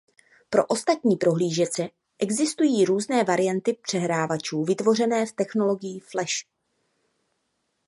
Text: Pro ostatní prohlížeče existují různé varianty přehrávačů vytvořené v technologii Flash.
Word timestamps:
Pro 0.49 0.65
ostatní 0.65 1.15
prohlížeče 1.15 1.89
existují 2.19 2.85
různé 2.85 3.23
varianty 3.23 3.73
přehrávačů 3.73 4.63
vytvořené 4.63 5.25
v 5.25 5.31
technologii 5.33 5.99
Flash. 5.99 6.35